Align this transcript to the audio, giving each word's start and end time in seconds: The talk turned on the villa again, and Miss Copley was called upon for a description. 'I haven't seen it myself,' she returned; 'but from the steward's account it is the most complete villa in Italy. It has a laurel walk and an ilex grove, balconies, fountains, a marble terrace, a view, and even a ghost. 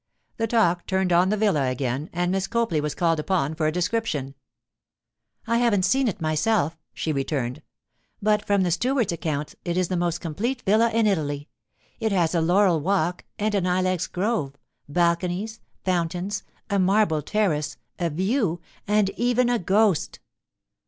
The 0.37 0.47
talk 0.47 0.87
turned 0.87 1.13
on 1.13 1.29
the 1.29 1.37
villa 1.37 1.69
again, 1.69 2.09
and 2.11 2.31
Miss 2.31 2.47
Copley 2.47 2.81
was 2.81 2.95
called 2.95 3.19
upon 3.19 3.53
for 3.53 3.67
a 3.67 3.71
description. 3.71 4.33
'I 5.45 5.57
haven't 5.57 5.85
seen 5.85 6.07
it 6.07 6.19
myself,' 6.19 6.75
she 6.91 7.11
returned; 7.13 7.61
'but 8.19 8.43
from 8.47 8.63
the 8.63 8.71
steward's 8.71 9.11
account 9.11 9.53
it 9.63 9.77
is 9.77 9.89
the 9.89 9.95
most 9.95 10.19
complete 10.19 10.63
villa 10.63 10.89
in 10.89 11.05
Italy. 11.05 11.49
It 11.99 12.11
has 12.11 12.33
a 12.33 12.41
laurel 12.41 12.79
walk 12.81 13.25
and 13.37 13.53
an 13.53 13.67
ilex 13.67 14.07
grove, 14.07 14.55
balconies, 14.89 15.59
fountains, 15.85 16.41
a 16.67 16.79
marble 16.79 17.21
terrace, 17.21 17.77
a 17.99 18.09
view, 18.09 18.59
and 18.87 19.11
even 19.17 19.49
a 19.49 19.59
ghost. 19.59 20.17